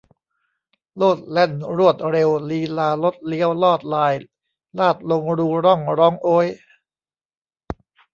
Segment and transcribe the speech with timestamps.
[0.97, 4.13] โลดแล่นรวดเร็วลีลาลดเลี้ยวลอดลาย
[4.79, 6.47] ลาดลงรูร่องร้องโอ๊ย